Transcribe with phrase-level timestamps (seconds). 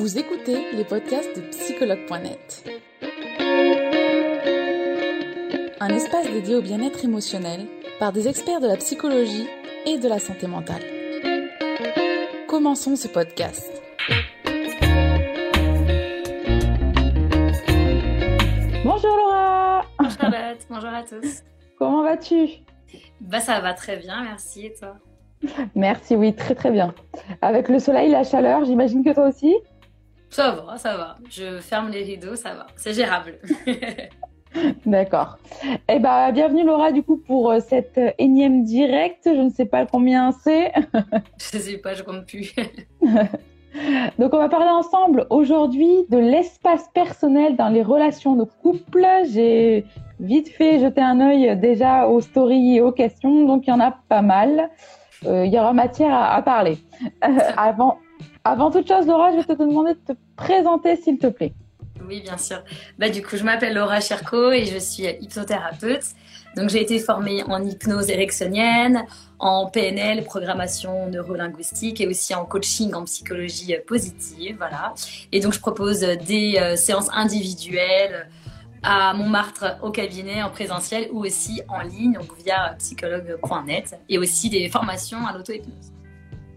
[0.00, 2.64] Vous écoutez les podcasts de psychologue.net.
[5.78, 7.66] Un espace dédié au bien-être émotionnel
[7.98, 9.46] par des experts de la psychologie
[9.84, 10.80] et de la santé mentale.
[12.48, 13.70] Commençons ce podcast.
[18.82, 21.42] Bonjour Laura Bonjour Charlotte, bonjour à tous.
[21.78, 22.48] Comment vas-tu?
[23.20, 24.96] Bah ça va très bien, merci et toi?
[25.74, 26.94] Merci, oui, très très bien.
[27.42, 29.54] Avec le soleil, la chaleur, j'imagine que toi aussi?
[30.30, 31.16] Ça va, ça va.
[31.28, 32.68] Je ferme les rideaux, ça va.
[32.76, 33.40] C'est gérable.
[34.86, 35.38] D'accord.
[35.88, 39.22] Eh ben, bienvenue Laura du coup pour euh, cette euh, énième direct.
[39.24, 40.72] Je ne sais pas combien c'est.
[41.38, 42.54] je sais pas, je compte plus.
[44.18, 49.06] Donc on va parler ensemble aujourd'hui de l'espace personnel dans les relations de couple.
[49.32, 49.84] J'ai
[50.20, 53.80] vite fait jeter un œil déjà aux stories et aux questions, donc il y en
[53.80, 54.70] a pas mal.
[55.26, 56.78] Euh, il y aura matière à, à parler.
[57.56, 57.98] avant,
[58.44, 61.54] avant toute chose, Laura, je vais te demander de te présenter s'il te plaît.
[62.06, 62.62] Oui, bien sûr.
[62.98, 66.04] Bah, du coup, je m'appelle Laura Cherco et je suis hypnothérapeute.
[66.56, 69.04] Donc, j'ai été formée en hypnose érectionienne,
[69.38, 74.56] en PNL, programmation neurolinguistique et aussi en coaching en psychologie positive.
[74.58, 74.94] Voilà.
[75.30, 78.28] Et donc, je propose des euh, séances individuelles
[78.82, 84.48] à Montmartre au cabinet en présentiel ou aussi en ligne, donc via psychologue.net et aussi
[84.48, 85.89] des formations à l'auto-hypnose.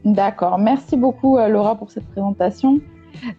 [0.06, 0.58] D'accord.
[0.58, 2.80] Merci beaucoup, euh, Laura, pour cette présentation.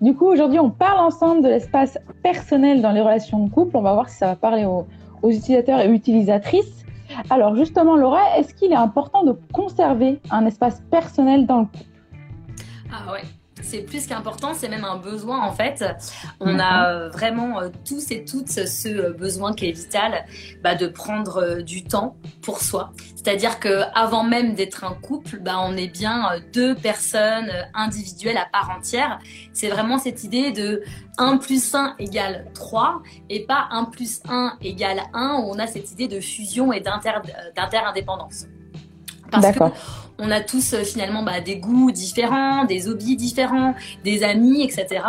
[0.01, 3.77] Du coup, aujourd'hui, on parle ensemble de l'espace personnel dans les relations de couple.
[3.77, 4.87] On va voir si ça va parler aux,
[5.23, 6.85] aux utilisateurs et utilisatrices.
[7.29, 11.85] Alors, justement, Laura, est-ce qu'il est important de conserver un espace personnel dans le couple?
[12.91, 13.23] Ah ouais,
[13.65, 15.85] c'est plus qu'important, c'est même un besoin en fait.
[16.41, 20.25] On a euh, vraiment euh, tous et toutes ce euh, besoin qui est vital
[20.63, 22.93] bah, de prendre du temps pour soi.
[23.17, 28.47] C'est-à-dire que avant même d'être un couple, bah, on est bien deux personnes individuelles à
[28.51, 29.19] part entière.
[29.53, 30.83] C'est vraiment cette idée de
[31.19, 35.67] 1 plus 1 égale 3 et pas 1 plus 1 égale 1 où on a
[35.67, 38.47] cette idée de fusion et d'inter-indépendance.
[39.33, 39.41] Que
[40.19, 45.05] on a tous euh, finalement bah, des goûts différents, des hobbies différents, des amis, etc.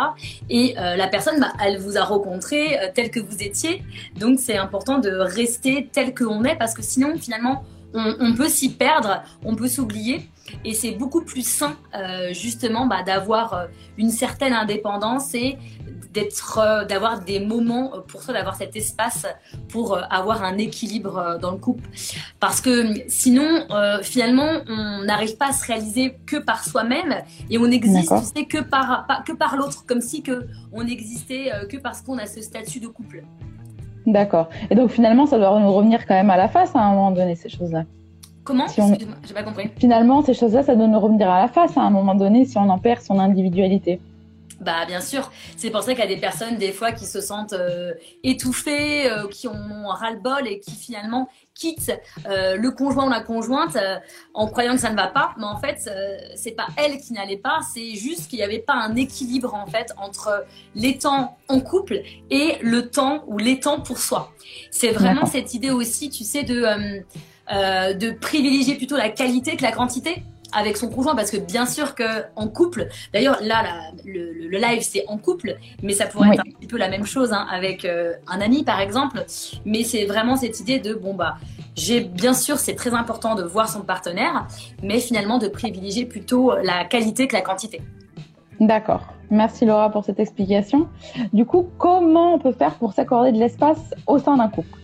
[0.50, 3.82] Et euh, la personne, bah, elle vous a rencontré euh, tel que vous étiez.
[4.18, 7.64] Donc c'est important de rester tel que on est parce que sinon finalement
[7.94, 10.28] on, peut s'y perdre, on peut s'oublier.
[10.66, 11.76] Et c'est beaucoup plus sain
[12.32, 15.56] justement bah, d'avoir une certaine indépendance et
[16.16, 19.26] d'être, euh, d'avoir des moments pour soi, d'avoir cet espace
[19.68, 21.86] pour euh, avoir un équilibre euh, dans le couple.
[22.40, 22.72] Parce que
[23.08, 23.48] sinon,
[24.02, 27.12] finalement, on n'arrive pas à se réaliser que par soi-même
[27.50, 28.88] et on existe, tu sais, que par,
[29.26, 32.88] que par l'autre, comme si que on n'existait que parce qu'on a ce statut de
[32.88, 33.24] couple.
[34.06, 34.48] D'accord.
[34.70, 37.10] Et donc finalement, ça doit nous revenir quand même à la face à un moment
[37.10, 37.84] donné, ces choses-là.
[38.44, 38.68] Comment?
[38.68, 38.94] Si on...
[39.26, 39.70] J'ai pas compris.
[39.76, 42.56] Finalement, ces choses-là, ça doit nous revenir à la face à un moment donné si
[42.56, 44.00] on en perd son individualité.
[44.60, 47.20] Bah bien sûr, c'est pour ça qu'il y a des personnes des fois qui se
[47.20, 47.92] sentent euh,
[48.24, 51.92] étouffées, euh, qui ont ras-le-bol et qui finalement quittent
[52.26, 53.76] euh, le conjoint ou la conjointe
[54.32, 55.90] en croyant que ça ne va pas, mais en fait
[56.34, 59.66] c'est pas elle qui n'allait pas, c'est juste qu'il n'y avait pas un équilibre en
[59.66, 62.00] fait entre les temps en couple
[62.30, 64.32] et le temps ou les temps pour soi.
[64.70, 67.02] C'est vraiment cette idée aussi, tu sais, de
[67.48, 70.22] de privilégier plutôt la qualité que la quantité
[70.52, 72.04] avec son conjoint parce que bien sûr que
[72.36, 73.64] en couple d'ailleurs là,
[74.04, 77.32] le, live c'est en couple mais ça pourrait être un petit peu la même chose
[77.32, 79.24] hein, avec euh, un ami par exemple
[79.64, 81.36] mais c'est vraiment cette idée de bon bah
[81.74, 84.46] j'ai bien sûr c'est très important de voir son partenaire
[84.82, 87.82] mais finalement de privilégier plutôt la qualité que la quantité
[88.60, 89.12] D'accord.
[89.30, 90.88] Merci Laura pour cette explication.
[91.32, 94.78] Du coup, comment on peut faire pour s'accorder de l'espace au sein d'un couple?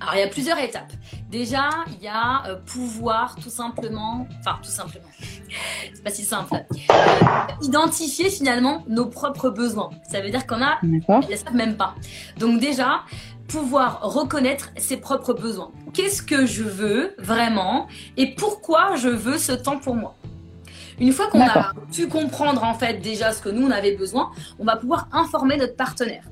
[0.00, 0.92] Alors, il y a plusieurs étapes.
[1.30, 5.06] Déjà, il y a euh, pouvoir tout simplement, enfin, tout simplement,
[5.94, 6.94] c'est pas si simple, euh,
[7.62, 9.90] identifier finalement nos propres besoins.
[10.10, 11.94] Ça veut dire qu'on a, ils ne savent même pas.
[12.38, 13.00] Donc, déjà,
[13.48, 15.70] pouvoir reconnaître ses propres besoins.
[15.94, 17.86] Qu'est-ce que je veux vraiment
[18.16, 20.14] et pourquoi je veux ce temps pour moi?
[20.98, 24.30] Une fois qu'on a pu comprendre en fait déjà ce que nous on avait besoin,
[24.58, 26.24] on va pouvoir informer notre partenaire.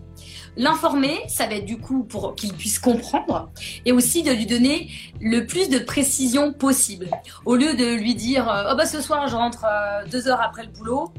[0.57, 3.51] L'informer, ça va être du coup pour qu'il puisse comprendre
[3.85, 4.89] et aussi de lui donner
[5.21, 7.09] le plus de précision possible.
[7.45, 10.41] Au lieu de lui dire euh, oh bah ce soir je rentre euh, deux heures
[10.41, 11.13] après le boulot,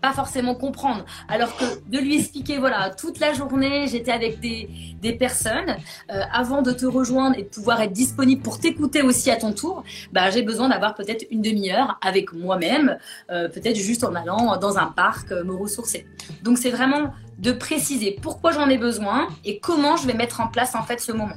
[0.00, 1.04] pas forcément comprendre.
[1.28, 4.70] Alors que de lui expliquer voilà toute la journée j'étais avec des,
[5.00, 5.76] des personnes
[6.12, 9.52] euh, avant de te rejoindre et de pouvoir être disponible pour t'écouter aussi à ton
[9.52, 9.82] tour,
[10.12, 12.98] bah j'ai besoin d'avoir peut-être une demi-heure avec moi-même,
[13.28, 16.06] peut-être juste en allant dans un parc me ressourcer.
[16.42, 20.48] Donc c'est vraiment de préciser pourquoi j'en ai besoin et comment je vais mettre en
[20.48, 21.36] place en fait ce moment.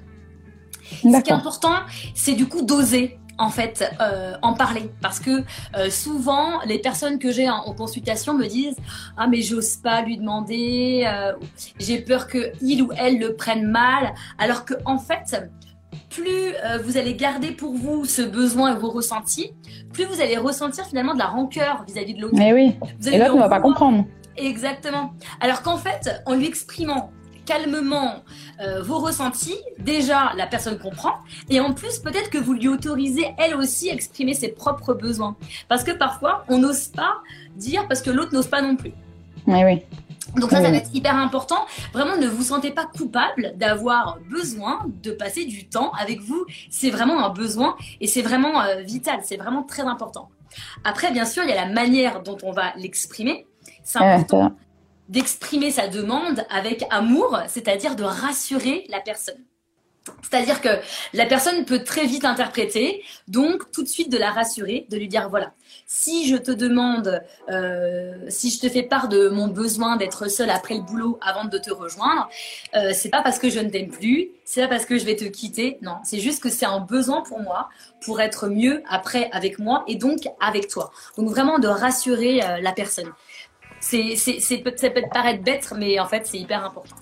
[1.03, 1.75] Ce qui est important,
[2.15, 3.17] c'est du coup d'oser.
[3.37, 4.91] en fait euh, en parler.
[5.01, 5.43] Parce que
[5.75, 8.77] euh, souvent les personnes que j'ai en, consultation me disent
[9.17, 11.33] ah mais j'ose pas lui demander euh,
[11.79, 15.49] j'ai peur que il ou elle le prenne mal alors que en fait
[16.09, 16.53] plus
[16.83, 19.53] vous allez garder pour vous ce besoin et vos ressentis
[19.93, 22.35] plus vous allez ressentir finalement de la rancœur vis-à-vis de l'autre.
[22.37, 22.75] Mais oui.
[23.11, 24.05] Et l'autre ne va pas comprendre
[24.37, 27.11] exactement alors qu'en fait en lui exprimant
[27.45, 28.23] calmement
[28.61, 31.15] euh, vos ressentis, déjà la personne comprend,
[31.49, 35.35] et en plus peut-être que vous lui autorisez elle aussi à exprimer ses propres besoins.
[35.67, 37.21] Parce que parfois on n'ose pas
[37.55, 38.93] dire parce que l'autre n'ose pas non plus.
[39.47, 39.81] Oui, oui.
[40.35, 41.65] Donc ça, ça va être hyper important.
[41.93, 46.45] Vraiment, ne vous sentez pas coupable d'avoir besoin de passer du temps avec vous.
[46.69, 49.19] C'est vraiment un besoin et c'est vraiment euh, vital.
[49.23, 50.29] C'est vraiment très important.
[50.83, 53.45] Après, bien sûr, il y a la manière dont on va l'exprimer.
[53.83, 54.53] C'est important
[55.11, 59.43] d'exprimer sa demande avec amour, c'est-à-dire de rassurer la personne.
[60.23, 60.69] C'est-à-dire que
[61.13, 65.07] la personne peut très vite interpréter, donc tout de suite de la rassurer, de lui
[65.07, 65.51] dire voilà,
[65.85, 70.49] si je te demande, euh, si je te fais part de mon besoin d'être seule
[70.49, 72.29] après le boulot avant de te rejoindre,
[72.75, 75.15] euh, c'est pas parce que je ne t'aime plus, c'est pas parce que je vais
[75.15, 77.69] te quitter, non, c'est juste que c'est un besoin pour moi
[78.03, 80.91] pour être mieux après avec moi et donc avec toi.
[81.15, 83.11] Donc vraiment de rassurer euh, la personne
[83.81, 86.95] c'est, ça peut paraître bête, mais en fait, c'est hyper important.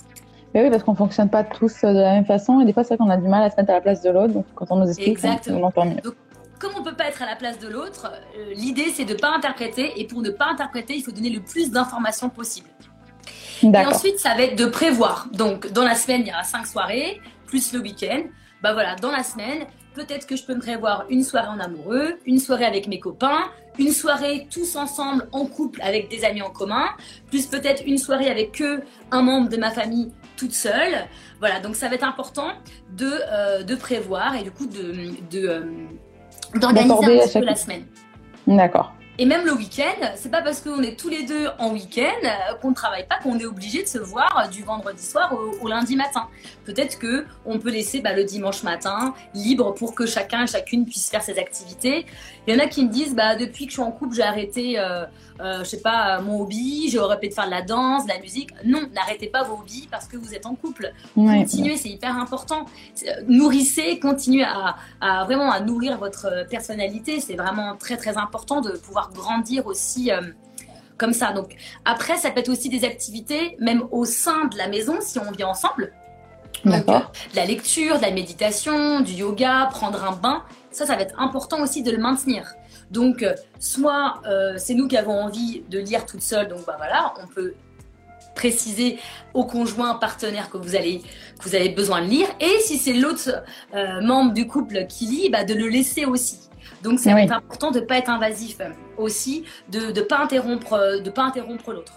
[0.53, 2.97] Mais oui, parce qu'on fonctionne pas tous de la même façon, et des fois, c'est
[2.97, 4.33] qu'on a du mal à se mettre à la place de l'autre.
[4.33, 6.01] Donc, quand on nous explique, on entend mieux.
[6.01, 6.15] Donc,
[6.57, 9.29] comme on peut pas être à la place de l'autre, euh, l'idée c'est de pas
[9.29, 12.69] interpréter, et pour ne pas interpréter, il faut donner le plus d'informations possible.
[13.61, 15.27] Et ensuite, ça va être de prévoir.
[15.33, 18.23] Donc, dans la semaine, il y aura cinq soirées, plus le week-end.
[18.61, 22.19] Bah voilà, dans la semaine, peut-être que je peux me prévoir une soirée en amoureux,
[22.25, 23.45] une soirée avec mes copains,
[23.77, 26.85] une soirée tous ensemble en couple avec des amis en commun,
[27.29, 31.07] plus peut-être une soirée avec que un membre de ma famille toute seule.
[31.39, 32.49] Voilà, donc ça va être important
[32.97, 35.61] de, euh, de prévoir et du coup de, de euh,
[36.55, 37.85] d'organiser un petit peu la semaine.
[38.45, 38.93] D'accord.
[39.21, 42.55] Et même le week-end, c'est pas parce qu'on est tous les deux en week-end euh,
[42.61, 45.97] qu'on ne travaille pas qu'on est obligé de se voir du vendredi soir au, lundi
[45.97, 46.29] matin.
[46.63, 50.85] Peut-être que on peut laisser bah, le dimanche matin libre pour que chacun et chacune
[50.85, 52.05] puisse faire ses activités.
[52.47, 54.23] Il y en a qui me disent bah depuis que je suis en couple, j'ai
[54.23, 55.03] arrêté euh,
[55.39, 58.49] euh, je sais pas, mon hobby, j'aurais pu faire de la danse, de la musique.
[58.65, 60.91] Non, n'arrêtez pas vos hobbies parce que vous êtes en couple.
[61.15, 62.65] Continuez, c'est hyper important.
[63.07, 67.21] Euh, nourrissez, continuez à, vraiment à nourrir votre personnalité.
[67.21, 70.11] C'est vraiment très très important de pouvoir grandir aussi.
[70.11, 70.21] Euh,
[70.97, 71.31] comme ça.
[71.31, 71.55] Donc
[71.85, 75.31] après, ça peut être aussi des activités, même au sein de la maison, si on
[75.31, 75.93] vit ensemble.
[76.65, 77.13] D'accord.
[77.31, 80.43] de la lecture, de la méditation, du yoga, prendre un bain.
[80.71, 82.53] Ça, ça va être important aussi de le maintenir.
[82.91, 86.75] Donc, euh, soit euh, c'est nous qui avons envie de lire toute seule, donc bah
[86.77, 87.53] voilà, on peut
[88.35, 88.97] préciser
[89.33, 91.01] au conjoint partenaire que vous allez
[91.39, 93.43] que vous avez besoin de lire et si c'est l'autre
[93.73, 96.39] euh, membre du couple qui lit bah, de le laisser aussi
[96.81, 98.59] donc c'est important de ne pas être invasif
[98.97, 101.93] aussi de ne pas interrompre de pas interrompre l'autre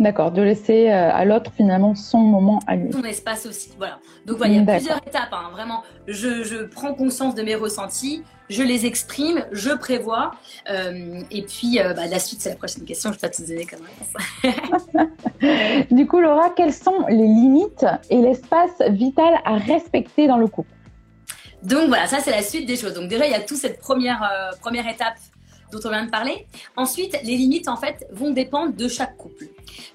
[0.00, 2.92] D'accord, de laisser à l'autre finalement son moment à lui.
[2.92, 3.98] Son espace aussi, voilà.
[4.26, 5.50] Donc voilà, il y a plusieurs étapes, hein.
[5.50, 5.82] vraiment.
[6.06, 10.32] Je, je, prends conscience de mes ressentis, je les exprime, je prévois.
[10.70, 13.10] Euh, et puis, euh, bah, la suite, c'est la prochaine question.
[13.10, 13.86] Je vais pas te donner comme
[14.42, 15.86] réponse.
[15.90, 20.70] du coup, Laura, quelles sont les limites et l'espace vital à respecter dans le couple?
[21.62, 22.94] Donc voilà, ça c'est la suite des choses.
[22.94, 25.16] Donc déjà, il y a toute cette première, euh, première étape
[25.70, 26.46] dont on vient de parler.
[26.76, 29.46] Ensuite, les limites, en fait, vont dépendre de chaque couple,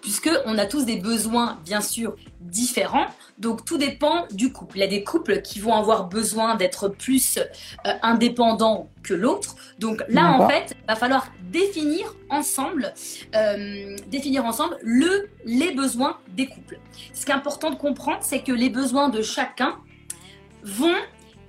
[0.01, 3.07] puisqu'on a tous des besoins, bien sûr, différents.
[3.37, 4.77] Donc, tout dépend du couple.
[4.77, 9.55] Il y a des couples qui vont avoir besoin d'être plus euh, indépendants que l'autre.
[9.79, 12.93] Donc là, en fait, il va falloir définir ensemble,
[13.35, 16.79] euh, définir ensemble le, les besoins des couples.
[17.13, 19.75] Ce qui est important de comprendre, c'est que les besoins de chacun
[20.63, 20.95] vont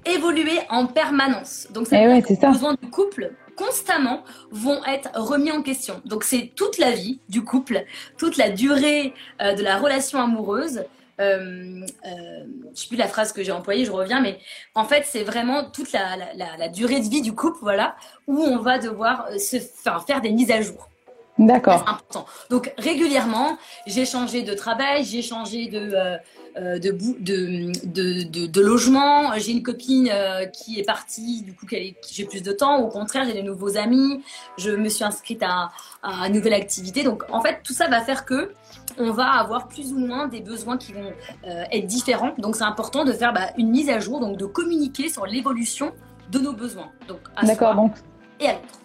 [0.04, 1.68] évoluer en permanence.
[1.70, 6.00] Donc, c'est eh les besoins du couple constamment vont être remis en question.
[6.04, 7.84] Donc c'est toute la vie du couple,
[8.18, 10.84] toute la durée euh, de la relation amoureuse.
[11.20, 12.44] Euh, euh,
[12.74, 14.38] je sais plus la phrase que j'ai employée, je reviens, mais
[14.74, 17.96] en fait c'est vraiment toute la, durée de vie du couple, voilà,
[18.26, 19.58] où on va devoir euh, se
[20.06, 20.88] faire des mises à jour.
[21.38, 21.82] D'accord.
[21.84, 22.26] C'est important.
[22.50, 26.18] Donc régulièrement, j'ai changé de travail, j'ai changé de
[26.56, 29.32] euh, de, de, de, logement.
[29.38, 32.78] J'ai une copine euh, qui est partie, du coup, j'ai plus de temps.
[32.78, 34.22] Au contraire, j'ai des nouveaux amis.
[34.56, 35.72] Je me suis inscrite à,
[36.04, 37.02] à, une nouvelle activité.
[37.02, 38.52] Donc, en fait, tout ça va faire que
[38.98, 41.12] on va avoir plus ou moins des besoins qui vont
[41.44, 42.34] euh, être différents.
[42.38, 45.92] Donc, c'est important de faire bah, une mise à jour, donc de communiquer sur l'évolution
[46.30, 46.92] de nos besoins.
[47.08, 47.94] Donc, à D'accord, donc.
[48.38, 48.83] Et à l'autre.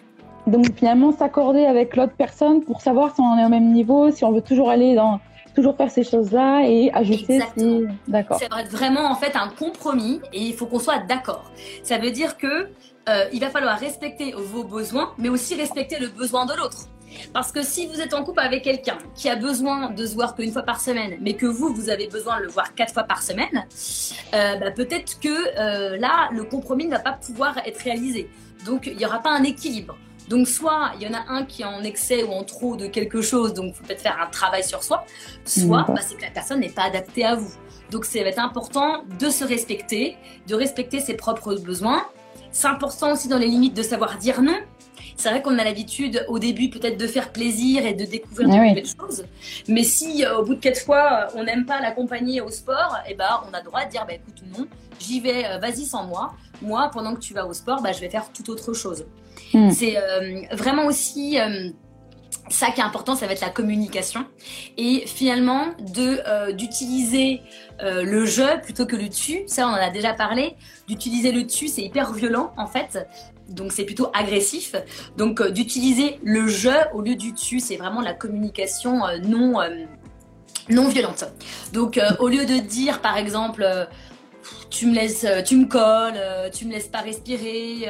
[0.49, 4.23] Donc finalement, s'accorder avec l'autre personne pour savoir si on est au même niveau, si
[4.23, 5.19] on veut toujours aller dans
[5.55, 7.41] toujours faire ces choses-là et ajuster.
[7.57, 7.85] Si...
[8.07, 8.39] D'accord.
[8.39, 11.51] Ça va être vraiment en fait un compromis et il faut qu'on soit d'accord.
[11.83, 12.69] Ça veut dire que
[13.09, 16.87] euh, il va falloir respecter vos besoins, mais aussi respecter le besoin de l'autre.
[17.33, 20.35] Parce que si vous êtes en couple avec quelqu'un qui a besoin de se voir
[20.35, 23.03] qu'une fois par semaine, mais que vous, vous avez besoin de le voir quatre fois
[23.03, 23.65] par semaine,
[24.33, 28.29] euh, bah, peut-être que euh, là, le compromis ne va pas pouvoir être réalisé.
[28.65, 29.97] Donc, il n'y aura pas un équilibre.
[30.29, 32.85] Donc, soit il y en a un qui est en excès ou en trop de
[32.85, 35.03] quelque chose, donc il faut peut-être faire un travail sur soi,
[35.43, 37.51] soit bah, c'est que la personne n'est pas adaptée à vous.
[37.89, 40.15] Donc, ça va être important de se respecter,
[40.47, 42.03] de respecter ses propres besoins.
[42.51, 44.59] C'est important aussi dans les limites de savoir dire non.
[45.19, 48.53] C'est vrai qu'on a l'habitude au début peut-être de faire plaisir et de découvrir de
[48.53, 49.25] nouvelles choses.
[49.67, 53.15] Mais si euh, au bout de quatre fois on n'aime pas l'accompagner au sport, eh
[53.15, 54.65] ben, on a le droit de dire bah, écoute non,
[54.97, 56.33] j'y vais, euh, vas-y sans moi.
[56.61, 59.05] Moi, pendant que tu vas au sport, bah, je vais faire tout autre chose.
[59.53, 59.71] Hmm.
[59.71, 61.37] C'est euh, vraiment aussi
[62.49, 64.25] ça qui est important, ça va être la communication
[64.77, 67.41] et finalement de d'utiliser
[67.81, 69.41] le je plutôt que le tu.
[69.47, 70.55] Ça, on en a déjà parlé.
[70.87, 72.97] D'utiliser le tu, c'est hyper violent en fait
[73.49, 74.75] donc c'est plutôt agressif.
[75.17, 79.61] Donc euh, d'utiliser le je au lieu du tu, c'est vraiment la communication euh, non,
[79.61, 79.85] euh,
[80.69, 81.25] non violente.
[81.73, 83.67] Donc au lieu de dire par exemple
[84.69, 86.19] tu me laisses, tu me colles,
[86.51, 87.87] tu me laisses pas respirer,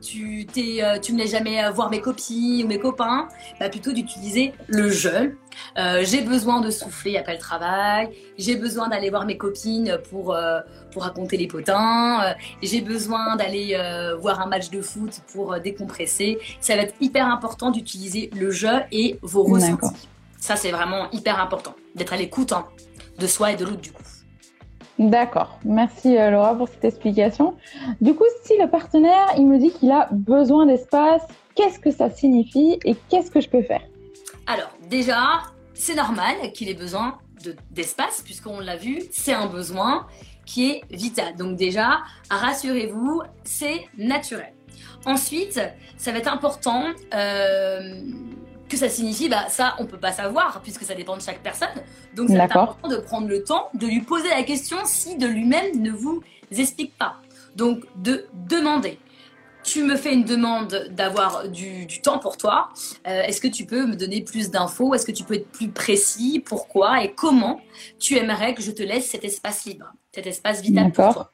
[0.00, 3.28] tu, euh, tu me laisses jamais voir mes copines ou mes copains,
[3.58, 5.32] bah plutôt d'utiliser le je.
[5.78, 10.34] Euh, j'ai besoin de souffler après le travail, j'ai besoin d'aller voir mes copines pour,
[10.34, 10.60] euh,
[10.92, 13.76] pour raconter les potins, j'ai besoin d'aller
[14.20, 16.38] voir un match de foot pour décompresser.
[16.60, 20.08] Ça va être hyper important d'utiliser le je et vos ressentis.
[20.38, 22.66] Ça, c'est vraiment hyper important, d'être à l'écoute hein,
[23.18, 24.02] de soi et de l'autre du coup.
[25.00, 25.58] D'accord.
[25.64, 27.56] Merci euh, Laura pour cette explication.
[28.02, 31.22] Du coup, si le partenaire, il me dit qu'il a besoin d'espace,
[31.54, 33.80] qu'est-ce que ça signifie et qu'est-ce que je peux faire?
[34.46, 35.40] Alors, déjà,
[35.72, 37.16] c'est normal qu'il ait besoin
[37.70, 40.06] d'espace, puisqu'on l'a vu, c'est un besoin
[40.44, 41.34] qui est vital.
[41.34, 44.52] Donc déjà, rassurez-vous, c'est naturel.
[45.06, 45.58] Ensuite,
[45.96, 48.02] ça va être important euh,
[48.70, 51.68] que ça signifie, bah, ça, on peut pas savoir, puisque ça dépend de chaque personne.
[52.14, 55.82] Donc, c'est important de prendre le temps de lui poser la question si de lui-même
[55.82, 57.16] ne vous explique pas.
[57.56, 58.98] Donc, de demander.
[59.62, 62.70] Tu me fais une demande d'avoir du, temps pour toi.
[63.06, 64.94] Euh, est-ce que tu peux me donner plus d'infos?
[64.94, 66.42] Est-ce que tu peux être plus précis?
[66.44, 67.04] Pourquoi?
[67.04, 67.60] Et comment
[67.98, 71.32] tu aimerais que je te laisse cet espace libre, cet espace vital pour toi?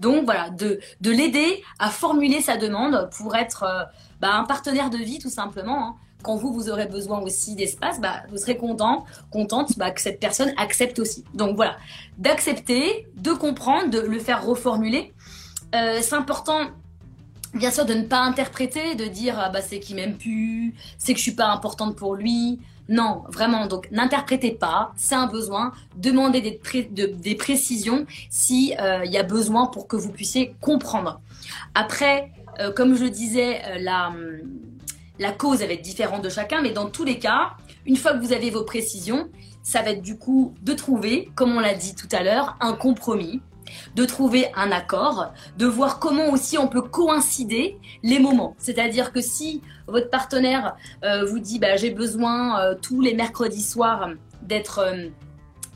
[0.00, 3.84] Donc voilà, de, de l'aider à formuler sa demande pour être euh,
[4.20, 5.88] bah, un partenaire de vie tout simplement.
[5.88, 10.00] Hein quand vous, vous aurez besoin aussi d'espace, bah, vous serez content, contente bah, que
[10.00, 11.24] cette personne accepte aussi.
[11.34, 11.76] Donc voilà,
[12.18, 15.12] d'accepter, de comprendre, de le faire reformuler.
[15.74, 16.58] Euh, c'est important,
[17.54, 21.12] bien sûr, de ne pas interpréter, de dire ah, bah, c'est qu'il m'aime plus, c'est
[21.12, 22.58] que je suis pas importante pour lui.
[22.88, 29.22] Non, vraiment, donc n'interprétez pas, c'est un besoin, demandez des, précisions s'il euh, y a
[29.22, 31.20] besoin pour que vous puissiez comprendre.
[31.74, 34.10] Après, euh, comme je le disais, la
[35.18, 37.52] la cause, va être différente de chacun, mais dans tous les cas,
[37.86, 39.28] une fois que vous avez vos précisions,
[39.62, 42.72] ça va être du coup de trouver, comme on l'a dit tout à l'heure, un
[42.72, 43.42] compromis,
[43.94, 48.54] de trouver un accord, de voir comment aussi on peut coïncider les moments.
[48.58, 53.62] C'est-à-dire que si votre partenaire euh, vous dit bah, j'ai besoin euh, tous les mercredis
[53.62, 54.10] soirs
[54.42, 55.08] d'être euh,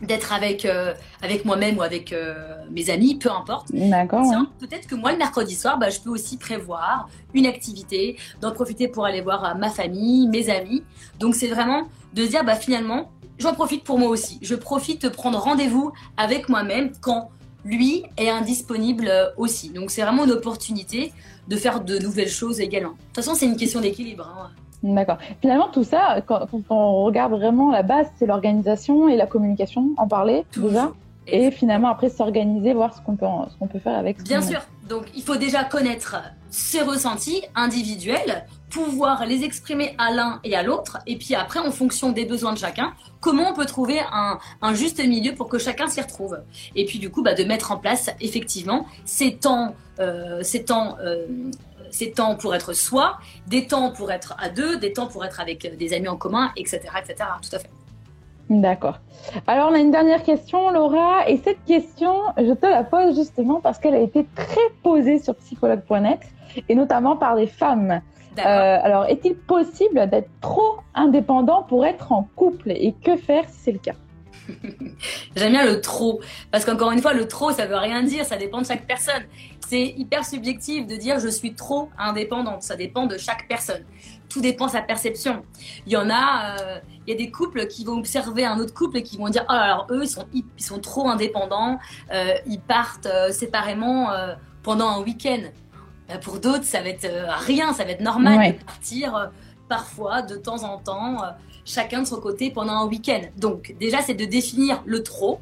[0.03, 2.35] d'être avec, euh, avec moi-même ou avec euh,
[2.71, 3.69] mes amis, peu importe.
[3.73, 4.25] D'accord.
[4.59, 8.89] Peut-être que moi, le mercredi soir, bah, je peux aussi prévoir une activité, d'en profiter
[8.89, 10.83] pour aller voir euh, ma famille, mes amis.
[11.19, 14.39] Donc, c'est vraiment de dire, bah, finalement, j'en profite pour moi aussi.
[14.43, 17.31] Je profite de prendre rendez-vous avec moi-même quand
[17.65, 19.71] lui est indisponible aussi.
[19.71, 21.13] Donc, c'est vraiment une opportunité
[21.47, 22.91] de faire de nouvelles choses également.
[22.91, 24.29] De toute façon, c'est une question d'équilibre.
[24.37, 24.51] Hein.
[24.83, 25.19] D'accord.
[25.41, 30.09] Finalement, tout ça, quand, on regarde vraiment la base, c'est l'organisation et la communication, en
[30.09, 30.93] parler déjà.
[31.29, 34.23] Et finalement, après, s'organiser, voir ce qu'on peut, ce qu'on peut faire avec.
[34.25, 34.61] Bien sûr.
[34.89, 36.17] Donc, il faut déjà connaître
[36.51, 41.71] ses ressentis individuels, pouvoir les exprimer à l'un et à l'autre, et puis après, en
[41.71, 45.59] fonction des besoins de chacun, comment on peut trouver un, un juste milieu pour que
[45.59, 46.41] chacun s'y retrouve.
[46.75, 50.97] Et puis, du coup, bah, de mettre en place effectivement ces temps, euh, ces temps
[51.01, 51.27] euh,
[51.93, 55.41] ces temps pour être soi, des temps pour être à deux, des temps pour être
[55.41, 56.81] avec des amis en commun, etc.
[56.99, 57.29] etc.
[57.41, 57.71] Tout à fait.
[58.51, 58.99] D'accord.
[59.47, 61.29] Alors, on a une dernière question, Laura.
[61.29, 65.37] Et cette question, je te la pose justement parce qu'elle a été très posée sur
[65.37, 66.21] psychologue.net
[66.69, 68.01] et notamment par des femmes.
[68.39, 68.43] Euh,
[68.83, 72.73] alors, est-il possible d'être trop indépendant pour être en couple?
[72.73, 73.95] Et que faire si c'est le cas?
[75.37, 76.21] J'aime bien le trop.
[76.51, 78.25] Parce qu'encore une fois, le trop, ça veut rien dire.
[78.25, 79.23] Ça dépend de chaque personne.
[79.69, 82.63] C'est hyper subjectif de dire je suis trop indépendante.
[82.63, 83.85] Ça dépend de chaque personne.
[84.29, 85.45] Tout dépend de sa perception.
[85.87, 88.75] Il y en a, euh, il y a des couples qui vont observer un autre
[88.75, 91.79] couple et qui vont dire oh, alors eux, ils sont, ils sont trop indépendants.
[92.13, 94.11] Euh, ils partent euh, séparément
[94.63, 95.43] pendant un week-end.
[96.09, 97.09] Bah, pour d'autres, ça va être
[97.47, 99.31] rien, ça va être normal de partir
[99.77, 101.17] parfois de temps en temps
[101.65, 103.23] chacun de son côté pendant un week-end.
[103.39, 105.41] Donc déjà, c'est de définir le trop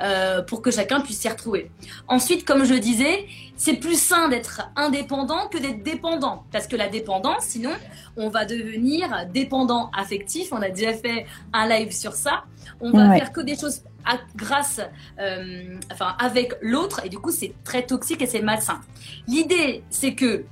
[0.00, 1.70] euh, pour que chacun puisse s'y retrouver.
[2.08, 6.44] Ensuite, comme je disais, c'est plus sain d'être indépendant que d'être dépendant.
[6.52, 7.74] Parce que la dépendance, sinon,
[8.16, 10.52] on va devenir dépendant affectif.
[10.52, 12.44] On a déjà fait un live sur ça.
[12.80, 13.82] On va faire que des choses
[14.36, 14.80] grâce,
[15.18, 17.00] euh, enfin, avec l'autre.
[17.04, 18.80] Et du coup, c'est très toxique et c'est malsain.
[19.26, 20.44] L'idée, c'est que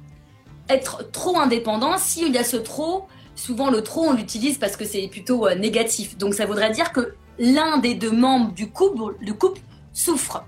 [0.68, 4.84] être trop indépendant, s'il y a ce trop, souvent le trop, on l'utilise parce que
[4.84, 6.16] c'est plutôt euh, négatif.
[6.18, 9.60] Donc ça voudrait dire que l'un des deux membres du couple, du couple
[9.92, 10.44] souffre.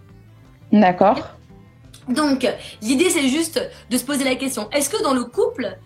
[0.72, 1.18] D'accord.
[2.08, 2.46] Donc
[2.82, 5.76] l'idée c'est juste de se poser la question, est-ce que dans le couple,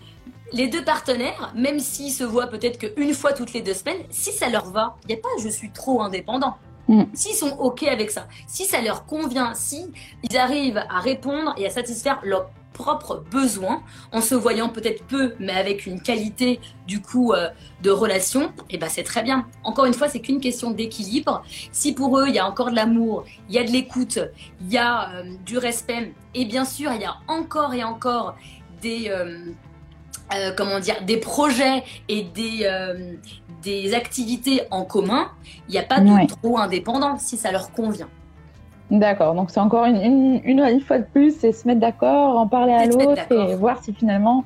[0.52, 4.32] les deux partenaires, même s'ils se voient peut-être qu'une fois toutes les deux semaines, si
[4.32, 6.56] ça leur va, il n'y a pas je suis trop indépendant.
[6.88, 7.04] Mm.
[7.14, 9.92] S'ils sont OK avec ça, si ça leur convient, si
[10.28, 12.50] ils arrivent à répondre et à satisfaire leur
[12.80, 17.48] propres besoins, en se voyant peut-être peu, mais avec une qualité du coup euh,
[17.82, 19.46] de relation, et eh ben c'est très bien.
[19.64, 21.42] Encore une fois, c'est qu'une question d'équilibre.
[21.72, 24.18] Si pour eux il y a encore de l'amour, il y a de l'écoute,
[24.62, 28.36] il y a euh, du respect, et bien sûr il y a encore et encore
[28.80, 29.52] des euh,
[30.56, 32.56] comment dire des projets et des
[33.62, 35.30] des activités en commun,
[35.68, 38.08] il n'y a pas de trop indépendant si ça leur convient.
[38.90, 42.72] D'accord, donc c'est encore une, une, fois de plus, c'est se mettre d'accord, en parler
[42.72, 44.44] à l'autre et voir si finalement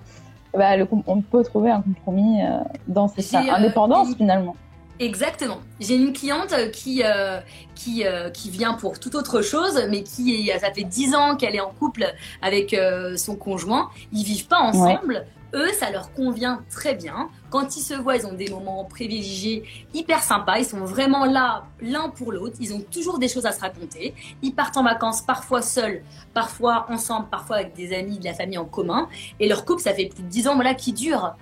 [0.52, 4.56] bah, on peut trouver un compromis euh, dans cette euh, indépendance finalement.
[5.00, 5.58] Exactement.
[5.80, 7.40] J'ai une cliente qui, euh,
[7.74, 11.60] qui, qui vient pour toute autre chose, mais qui ça fait 10 ans qu'elle est
[11.60, 12.06] en couple
[12.40, 12.76] avec
[13.16, 13.90] son conjoint.
[14.12, 17.28] Ils vivent pas ensemble, eux, ça leur convient très bien.
[17.50, 20.58] Quand ils se voient, ils ont des moments privilégiés, hyper sympas.
[20.58, 22.56] Ils sont vraiment là, l'un pour l'autre.
[22.60, 24.14] Ils ont toujours des choses à se raconter.
[24.42, 26.02] Ils partent en vacances, parfois seuls,
[26.34, 29.08] parfois ensemble, parfois avec des amis, de la famille en commun.
[29.40, 31.34] Et leur couple, ça fait plus de dix ans, voilà, qui dure.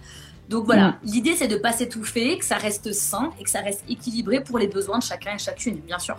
[0.48, 0.94] Donc voilà, mm.
[1.04, 4.58] l'idée c'est de pas s'étouffer, que ça reste sain et que ça reste équilibré pour
[4.58, 6.16] les besoins de chacun et chacune, bien sûr.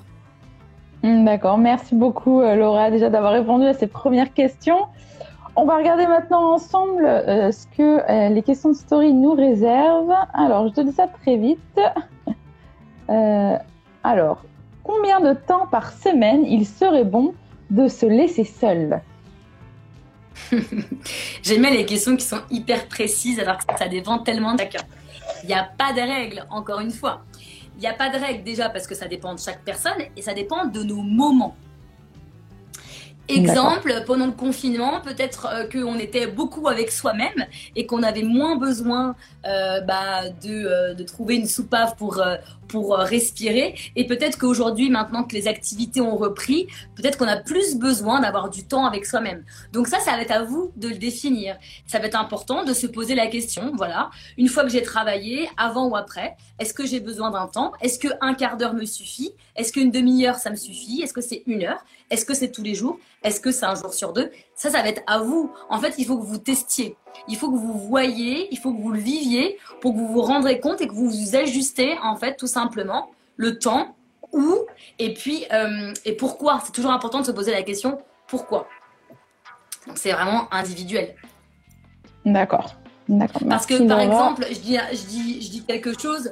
[1.03, 4.87] Mm, d'accord, merci beaucoup euh, Laura déjà d'avoir répondu à ces premières questions.
[5.55, 10.15] On va regarder maintenant ensemble euh, ce que euh, les questions de story nous réservent.
[10.33, 11.59] Alors, je te dis ça très vite.
[13.09, 13.57] Euh,
[14.01, 14.45] alors,
[14.81, 17.33] combien de temps par semaine il serait bon
[17.69, 19.01] de se laisser seul
[21.43, 24.85] J'aime les questions qui sont hyper précises alors que ça dépend tellement de chacun.
[25.43, 27.23] Il n'y a pas de règle, encore une fois.
[27.75, 30.21] Il n'y a pas de règle déjà parce que ça dépend de chaque personne et
[30.21, 31.57] ça dépend de nos moments.
[33.29, 38.57] Exemple, pendant le confinement, peut-être euh, qu'on était beaucoup avec soi-même et qu'on avait moins
[38.57, 42.21] besoin euh, bah, de, euh, de, trouver une soupape pour,
[42.73, 43.75] pour respirer.
[43.95, 48.49] Et peut-être qu'aujourd'hui, maintenant que les activités ont repris, peut-être qu'on a plus besoin d'avoir
[48.49, 49.45] du temps avec soi-même.
[49.71, 51.55] Donc ça, ça va être à vous de le définir.
[51.85, 54.09] Ça va être important de se poser la question, voilà,
[54.39, 57.73] une fois que j'ai travaillé, avant ou après, est-ce que j'ai besoin d'un temps?
[57.79, 59.35] Est-ce qu'un quart d'heure me suffit?
[59.55, 61.03] Est-ce qu'une demi-heure, ça me suffit?
[61.03, 61.85] Est-ce que c'est une heure?
[62.09, 62.97] Est-ce que c'est tous les jours?
[63.23, 64.31] Est-ce que c'est un jour sur deux?
[64.55, 65.51] Ça, ça va être à vous.
[65.69, 66.95] En fait, il faut que vous testiez.
[67.27, 70.21] Il faut que vous voyez, il faut que vous le viviez pour que vous vous
[70.21, 73.95] rendrez compte et que vous vous ajustez, en fait, tout simplement, le temps,
[74.31, 74.59] où,
[74.99, 76.61] et puis, euh, et pourquoi.
[76.65, 78.67] C'est toujours important de se poser la question pourquoi.
[79.87, 81.15] Donc, c'est vraiment individuel.
[82.25, 82.75] D'accord.
[83.09, 83.41] D'accord.
[83.49, 86.31] Parce que, par exemple, je dis, je, dis, je dis quelque chose,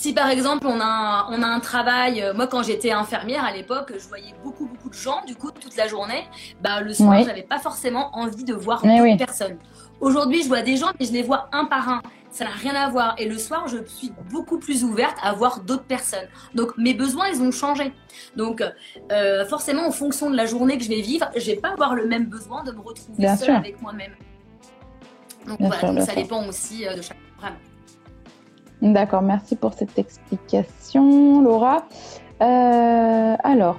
[0.00, 3.52] si par exemple on a, on a un travail, euh, moi quand j'étais infirmière à
[3.52, 6.24] l'époque, je voyais beaucoup beaucoup de gens, du coup toute la journée,
[6.62, 9.58] bah, le soir je j'avais pas forcément envie de voir d'autres personnes.
[10.00, 12.74] Aujourd'hui je vois des gens mais je les vois un par un, ça n'a rien
[12.74, 13.14] à voir.
[13.18, 16.28] Et le soir je suis beaucoup plus ouverte à voir d'autres personnes.
[16.54, 17.92] Donc mes besoins ils ont changé.
[18.36, 18.64] Donc
[19.12, 21.94] euh, forcément en fonction de la journée que je vais vivre, je vais pas avoir
[21.94, 24.14] le même besoin de me retrouver seule avec moi-même.
[25.46, 27.18] Donc voilà, ça dépend aussi euh, de chaque.
[27.38, 27.56] Vraiment.
[28.82, 31.86] D'accord, merci pour cette explication, Laura.
[32.40, 33.78] Euh, alors,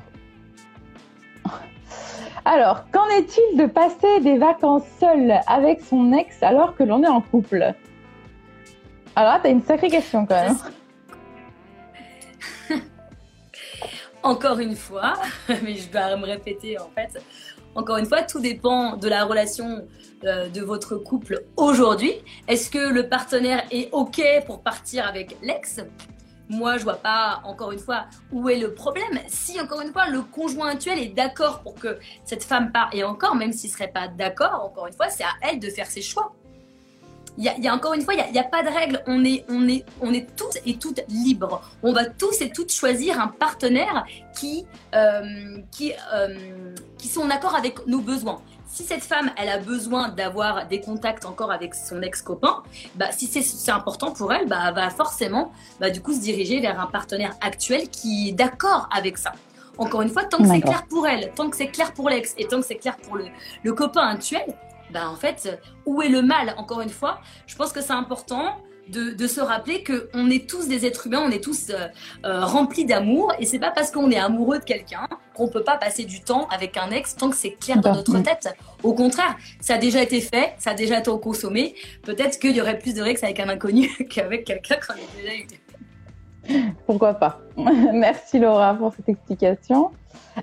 [2.46, 7.08] alors, qu'en est-il de passer des vacances seul avec son ex alors que l'on est
[7.08, 7.74] en couple?
[9.16, 10.58] Alors là, tu as une sacrée question quand même.
[14.24, 15.14] Encore une fois,
[15.64, 17.22] mais je dois me répéter en fait.
[17.76, 19.88] Encore une fois, tout dépend de la relation
[20.26, 22.14] euh, de votre couple aujourd'hui.
[22.48, 25.80] Est-ce que le partenaire est OK pour partir avec l'ex?
[26.50, 29.20] Moi, je vois pas, encore une fois, où est le problème.
[29.28, 33.06] Si, encore une fois, le conjoint actuel est d'accord pour que cette femme parte, et
[33.06, 36.02] encore, même s'il serait pas d'accord, encore une fois, c'est à elle de faire ses
[36.02, 36.34] choix.
[37.38, 39.02] Il y, a, encore une fois, il n'y a, pas de règle.
[39.08, 41.62] On est, on, est, on est toutes et toutes libres.
[41.82, 44.04] On va tous et toutes choisir un partenaire
[44.38, 48.42] qui, euh, qui, euh, qui sont en accord avec nos besoins.
[48.68, 52.64] si cette femme, elle a besoin d'avoir des contacts encore avec son ex-copain,
[52.96, 56.60] bah, si c'est important pour elle, bah, elle va forcément bah, du coup se diriger
[56.60, 59.34] vers un partenaire actuel qui est d'accord avec ça.
[59.78, 62.34] Encore une fois, tant que c'est clair pour elle, tant que c'est clair pour l'ex
[62.38, 63.26] et tant que c'est clair pour le,
[63.64, 64.46] le copain actuel,
[64.92, 68.58] bah en fait, où est le mal Encore une fois, je pense que c'est important
[68.92, 71.88] de, se rappeler qu'on est tous des êtres humains, on est tous euh,
[72.26, 75.78] euh, remplis d'amour, et c'est pas parce qu'on est amoureux de quelqu'un qu'on peut pas
[75.78, 78.54] passer du temps avec un ex tant que c'est clair dans notre tête.
[78.84, 81.76] Au contraire, ça a déjà été fait, ça a déjà été consommé.
[82.04, 85.36] Peut-être qu'il y aurait plus de ex avec un inconnu qu'avec quelqu'un qu'on a déjà
[85.36, 85.48] eu.
[86.86, 87.40] Pourquoi pas
[87.94, 89.92] Merci Laura pour cette explication.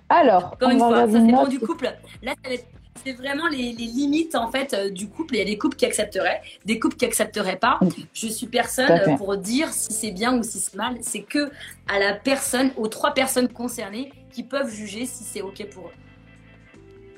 [0.09, 1.93] Alors, encore une fois, ça dépend du couple.
[2.23, 2.67] Là, ça va être
[3.05, 5.35] c'est vraiment les, limites en fait euh, du couple.
[5.35, 7.79] Il y a des couples qui accepteraient, des couples qui accepteraient pas.
[8.13, 10.97] Je suis personne pour dire si c'est bien ou si c'est mal.
[11.01, 11.51] C'est que
[11.89, 15.93] à la personne, aux trois personnes concernées, qui peuvent juger si c'est ok pour eux.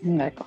[0.03, 0.47] D'accord.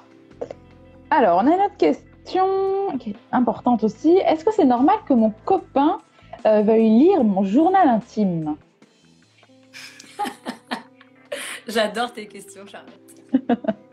[1.10, 4.17] Alors, on a une autre question qui est importante aussi.
[4.26, 6.00] Est-ce que c'est normal que mon copain
[6.46, 8.56] euh, veuille lire mon journal intime?
[11.67, 13.00] J'adore tes questions, Charlotte.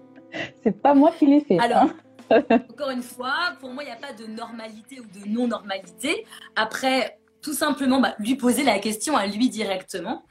[0.63, 1.59] c'est pas moi qui l'ai fait.
[1.59, 1.85] Alors,
[2.31, 2.43] hein.
[2.71, 6.27] encore une fois, pour moi, il n'y a pas de normalité ou de non-normalité.
[6.57, 10.25] Après, tout simplement, bah, lui poser la question à lui directement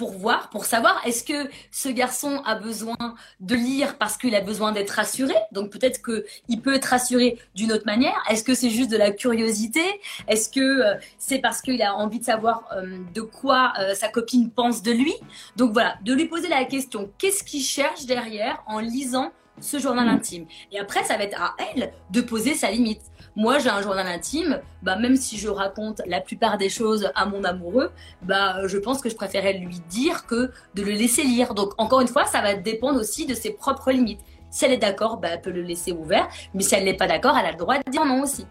[0.00, 2.96] pour voir, pour savoir, est-ce que ce garçon a besoin
[3.40, 5.34] de lire parce qu'il a besoin d'être rassuré?
[5.52, 8.16] Donc peut-être qu'il peut être rassuré d'une autre manière.
[8.30, 9.82] Est-ce que c'est juste de la curiosité?
[10.26, 14.08] Est-ce que euh, c'est parce qu'il a envie de savoir euh, de quoi euh, sa
[14.08, 15.12] copine pense de lui?
[15.56, 20.06] Donc voilà, de lui poser la question, qu'est-ce qu'il cherche derrière en lisant ce journal
[20.06, 20.16] mm.
[20.16, 20.46] intime?
[20.72, 23.02] Et après, ça va être à elle de poser sa limite.
[23.40, 27.24] Moi, j'ai un journal intime, bah, même si je raconte la plupart des choses à
[27.24, 31.54] mon amoureux, bah, je pense que je préférais lui dire que de le laisser lire.
[31.54, 34.20] Donc, encore une fois, ça va dépendre aussi de ses propres limites.
[34.50, 36.28] Si elle est d'accord, bah, elle peut le laisser ouvert.
[36.52, 38.46] Mais si elle n'est pas d'accord, elle a le droit de dire non aussi.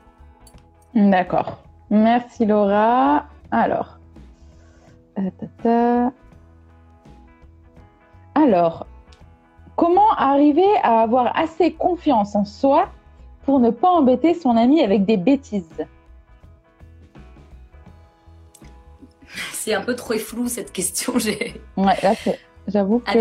[0.95, 1.59] D'accord.
[1.91, 3.27] Merci Laura.
[3.51, 3.99] Alors.
[8.33, 8.87] Alors,
[9.79, 12.89] Comment arriver à avoir assez confiance en soi
[13.49, 15.87] pour ne pas embêter son ami avec des bêtises
[19.53, 21.13] C'est un peu trop flou cette question.
[21.75, 22.13] Ouais, là,
[22.67, 23.19] j'avoue que.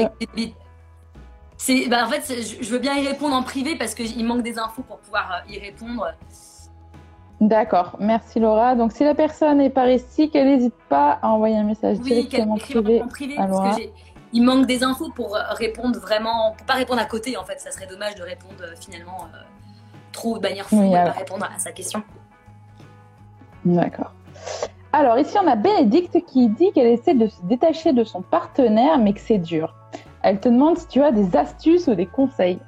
[1.57, 2.31] C'est, bah, en fait,
[2.63, 5.51] je veux bien y répondre en privé parce qu'il manque des infos pour pouvoir euh,
[5.51, 6.07] y répondre.
[7.41, 8.75] D'accord, merci Laura.
[8.75, 12.59] Donc si la personne est par ici, qu'elle n'hésite pas à envoyer un message directement
[12.59, 13.85] privé, en privé parce que
[14.35, 17.59] il manque des infos pour euh, répondre vraiment, pour pas répondre à côté en fait.
[17.61, 19.39] Ça serait dommage de répondre euh, finalement euh,
[20.19, 22.03] trop de manière floue et pas répondre à sa question.
[23.65, 24.13] D'accord.
[24.93, 28.99] Alors ici on a Bénédicte qui dit qu'elle essaie de se détacher de son partenaire
[28.99, 29.75] mais que c'est dur.
[30.23, 32.59] Elle te demande si tu as des astuces ou des conseils.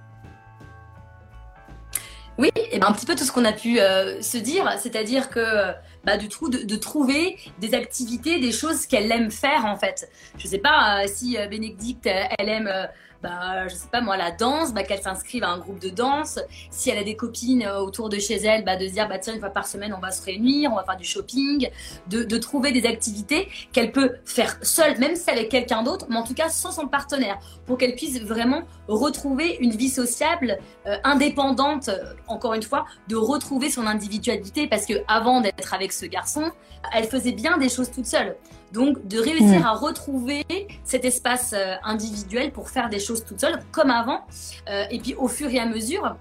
[2.39, 5.75] Oui, et ben un petit peu tout ce qu'on a pu se dire, c'est-à-dire que
[6.05, 10.11] bah, du coup, de, trouver des activités, des choses qu'elle aime faire en fait.
[10.39, 12.87] Je sais pas euh, si euh, Bénédicte, elle aime euh,
[13.23, 16.39] bah, je sais pas moi, la danse, bah, qu'elle s'inscrive à un groupe de danse.
[16.71, 19.19] Si elle a des copines euh, autour de chez elle, bah, de se dire, bah,
[19.19, 21.69] tiens, une fois par semaine, on va se réunir, on va faire du shopping,
[22.09, 26.17] de, de trouver des activités qu'elle peut faire seule, même si est quelqu'un d'autre, mais
[26.17, 30.97] en tout cas sans son partenaire, pour qu'elle puisse vraiment retrouver une vie sociable, euh,
[31.05, 36.07] indépendante, euh, encore une fois, de retrouver son individualité, parce que avant d'être avec ce
[36.07, 36.51] garçon,
[36.93, 38.37] elle faisait bien des choses toute seule.
[38.73, 39.67] Donc, de réussir mm.
[39.67, 40.45] à retrouver
[40.85, 44.21] cet espace euh, individuel pour faire des choses toute seule, comme avant.
[44.69, 46.17] Euh, et puis, au fur et à mesure,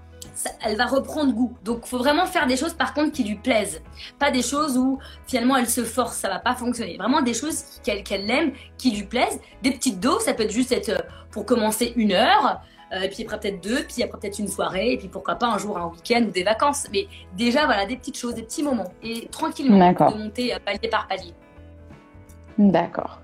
[0.64, 1.56] elle va reprendre goût.
[1.64, 3.82] Donc, il faut vraiment faire des choses, par contre, qui lui plaisent.
[4.18, 6.96] Pas des choses où, finalement, elle se force, ça va pas fonctionner.
[6.96, 9.40] Vraiment des choses qu'elle aime, qui lui plaisent.
[9.62, 10.98] Des petites doses, ça peut être juste être, euh,
[11.30, 12.60] pour commencer une heure.
[12.92, 15.58] et puis après peut-être deux, puis après peut-être une soirée, et puis pourquoi pas un
[15.58, 16.88] jour un week-end ou des vacances.
[16.92, 18.92] Mais déjà, voilà, des petites choses, des petits moments.
[19.00, 21.32] Et tranquillement, de monter palier par palier.
[22.60, 23.20] D'accord.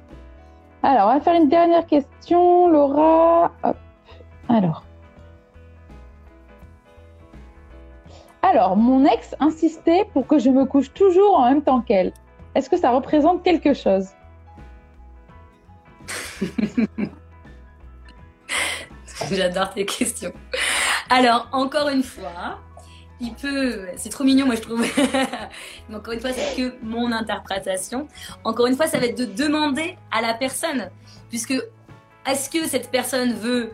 [0.82, 3.52] Alors, on va faire une dernière question, Laura.
[4.48, 4.82] Alors.
[8.40, 12.14] Alors, mon ex insistait pour que je me couche toujours en même temps qu'elle.
[12.54, 14.08] Est-ce que ça représente quelque chose?
[19.30, 20.32] J'adore tes questions.
[21.10, 22.58] Alors, encore une fois,
[23.20, 24.84] il peut, c'est trop mignon, moi je trouve.
[25.88, 28.08] Mais encore une fois, c'est que mon interprétation.
[28.44, 30.90] Encore une fois, ça va être de demander à la personne,
[31.30, 31.54] puisque
[32.26, 33.72] est-ce que cette personne veut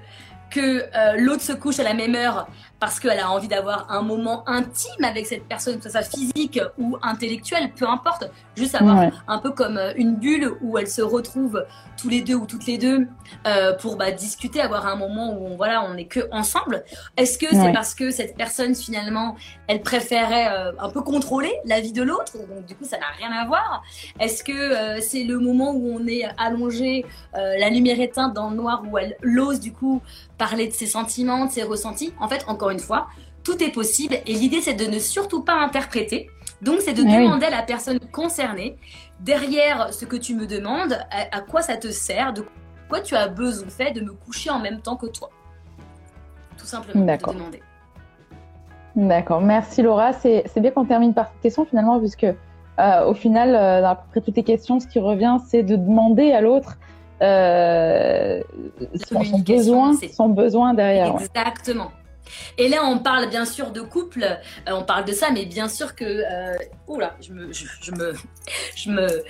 [0.51, 2.47] que euh, l'autre se couche à la même heure
[2.83, 6.59] parce qu'elle a envie d'avoir un moment intime avec cette personne, que ce soit physique
[6.79, 11.01] ou intellectuel, peu importe, juste avoir un peu comme euh, une bulle où elles se
[11.01, 11.65] retrouvent
[11.97, 13.07] tous les deux ou toutes les deux
[13.47, 16.83] euh, pour bah, discuter, avoir un moment où on, voilà, on n'est que ensemble.
[17.17, 19.37] Est-ce que c'est parce que cette personne finalement,
[19.69, 23.07] elle préférait euh, un peu contrôler la vie de l'autre, donc du coup ça n'a
[23.17, 23.85] rien à voir?
[24.19, 28.83] Est-ce que c'est le moment où on est allongé, la lumière éteinte dans le noir,
[28.91, 30.03] où elle ose du coup
[30.43, 33.07] parler de ses sentiments, de ses ressentis En fait, encore une fois,
[33.45, 36.29] tout est possible et l'idée c'est de ne surtout pas interpréter.
[36.63, 38.77] Donc c'est de demander à la personne concernée,
[39.21, 42.45] derrière ce que tu me demandes, à, quoi ça te sert, de
[42.89, 45.31] quoi tu as besoin fait de me coucher en même temps que toi.
[46.59, 47.05] Tout simplement.
[47.05, 47.37] D'accord.
[48.97, 49.41] D'accord.
[49.41, 50.13] Merci Laura.
[50.13, 54.35] C'est bien qu'on termine par cette question finalement, puisque euh, au final, euh, après toutes
[54.35, 56.79] tes questions, ce qui revient, c'est de demander à l'autre
[57.23, 57.92] euh,
[59.09, 61.17] son, besoin, son besoin derrière.
[61.21, 61.93] Exactement.
[62.59, 65.69] Et là, on parle bien sûr de couple, euh, on parle de ça, mais bien
[65.69, 66.05] sûr que.
[66.05, 66.57] Euh,
[66.87, 68.15] oula, je me, je, me,
[68.75, 69.07] je me,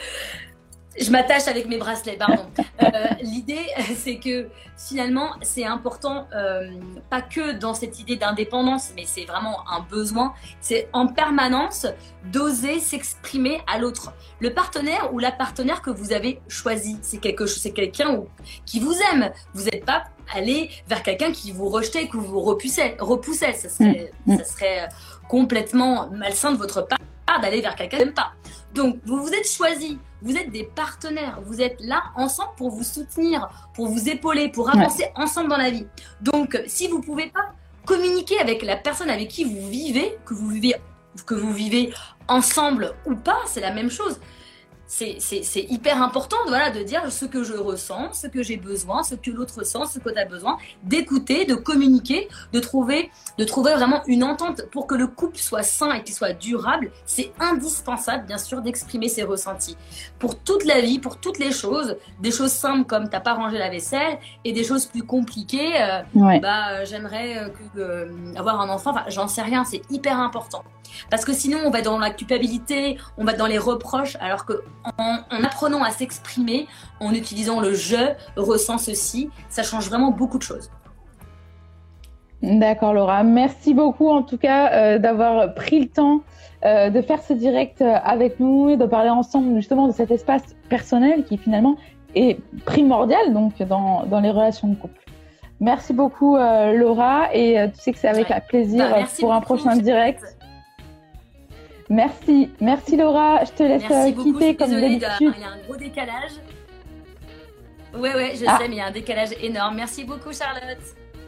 [0.99, 2.47] je m'attache avec mes bracelets, pardon.
[2.83, 6.71] Euh, l'idée, c'est que finalement, c'est important, euh,
[7.11, 11.87] pas que dans cette idée d'indépendance, mais c'est vraiment un besoin, c'est en permanence
[12.27, 14.13] d'oser s'exprimer à l'autre.
[14.41, 18.23] Le partenaire ou la partenaire que vous avez choisi, c'est quelque chose, c'est quelqu'un
[18.67, 19.31] qui vous aime.
[19.55, 22.97] Vous n'êtes pas allé vers quelqu'un qui vous rejetait, que vous repoussait.
[22.99, 23.53] repoussait.
[23.55, 24.39] Ça serait, mm.
[24.39, 24.89] ça serait
[25.29, 26.99] complètement malsain de votre part
[27.41, 28.33] d'aller vers quelqu'un qui n'aime pas.
[28.75, 32.85] Donc, vous vous êtes choisi, vous êtes des partenaires, vous êtes là ensemble pour vous
[32.85, 35.87] soutenir, pour vous épauler, pour avancer ensemble dans la vie.
[36.21, 37.53] Donc, si vous ne pouvez pas
[37.85, 40.77] communiquer avec la personne avec qui vous vivez, que vous vivez,
[41.27, 41.93] que vous vivez
[42.29, 44.21] ensemble ou pas, c'est la même chose
[44.93, 49.15] c'est hyper important voilà, de dire ce que je ressens, ce que j'ai besoin, ce
[49.15, 53.73] que l'autre ressent, ce que tu as besoin, d'écouter, de communiquer, de trouver, de trouver
[53.73, 56.91] vraiment une entente pour que le couple soit sain et qu'il soit durable.
[57.07, 59.79] C'est indispensable, bien sûr, d'exprimer ses ressentis.
[60.19, 63.57] Pour toute la vie, pour toutes les choses, des choses simples comme t'as pas rangé
[63.57, 68.91] la vaisselle et des choses plus compliquées, euh, bah, j'aimerais euh, euh, avoir un enfant,
[68.91, 70.65] enfin, j'en sais rien, c'est hyper important.
[71.11, 74.63] Parce que sinon, on va dans la culpabilité, on va dans les reproches, alors que
[74.99, 76.67] en, apprenant à s'exprimer,
[77.01, 77.97] en utilisant le je
[78.37, 80.71] ressens ceci, ça change vraiment beaucoup de choses.
[82.43, 86.23] D'accord Laura, merci beaucoup en tout cas euh, d'avoir pris le temps
[86.65, 90.11] euh, de faire ce direct euh, avec nous et de parler ensemble justement de cet
[90.11, 91.77] espace personnel qui finalement
[92.17, 94.99] est primordial donc dans, dans les relations de couple.
[95.61, 100.37] Merci beaucoup Laura et tu sais que c'est avec plaisir bah, pour un prochain direct.
[101.93, 103.45] Merci, merci Laura.
[103.45, 105.07] Je te laisse euh, quitter comme d'habitude.
[105.21, 106.33] Il y a un gros décalage.
[107.95, 108.57] Ouais, ouais, je ah.
[108.59, 109.77] sais, mais il y a un décalage énorme.
[109.77, 110.79] Merci beaucoup, Charlotte.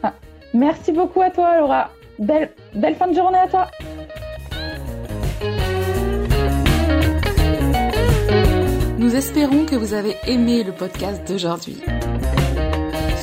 [0.01, 0.13] Ah.
[0.55, 1.91] Merci beaucoup à toi, Laura.
[2.17, 3.69] Belle, belle fin de journée à toi.
[8.97, 11.77] Nous espérons que vous avez aimé le podcast d'aujourd'hui.